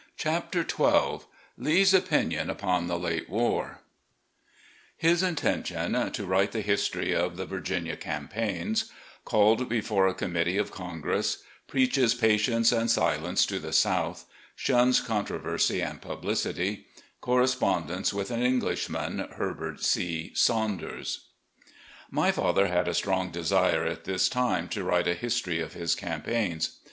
CHAPTER 0.17 0.65
XII 0.67 1.27
Lee's 1.59 1.93
Opinion 1.93 2.49
Upon 2.49 2.87
the 2.87 2.97
Late 2.97 3.29
War 3.29 3.81
HIS 4.97 5.21
INTENTION 5.21 6.09
TO 6.11 6.25
WRITE 6.25 6.53
THE 6.53 6.61
HISTORY 6.61 7.13
OF 7.13 7.37
HIS 7.37 7.45
VIR 7.47 7.59
GINIA 7.59 7.97
CAMPAIGNS— 7.97 8.85
CALLED 9.29 9.69
BEFORE 9.69 10.07
A 10.07 10.15
COMMITTEE 10.15 10.57
OF 10.57 10.71
CONGRESS— 10.71 11.43
^PREACHES 11.71 12.19
PATIENCE 12.19 12.71
AND 12.71 12.89
SILENCE 12.89 13.45
TO 13.45 13.59
THE 13.59 13.71
SOUTH— 13.71 14.25
SHUNS 14.65 15.01
CONTROVERSY 15.01 15.81
AND 15.83 16.01
PUBLICITY— 16.01 16.87
CORRESPONDENCE 17.21 18.11
WITH 18.11 18.31
AN 18.31 18.41
ENGLISHMAN, 18.41 19.27
HERBERT 19.35 19.83
C. 19.83 20.31
SAUNDERS 20.33 21.25
My 22.09 22.31
father 22.31 22.65
had 22.69 22.87
a 22.87 22.95
strong 22.95 23.29
desire 23.29 23.85
at 23.85 24.05
this 24.05 24.29
time 24.29 24.67
to 24.69 24.83
write 24.83 25.07
a 25.07 25.13
history 25.13 25.59
of 25.59 25.73
his 25.73 25.93
campaigns. 25.93 26.79